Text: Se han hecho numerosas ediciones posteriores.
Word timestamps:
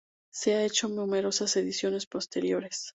Se 0.31 0.55
han 0.55 0.61
hecho 0.61 0.87
numerosas 0.87 1.55
ediciones 1.57 2.07
posteriores. 2.07 2.89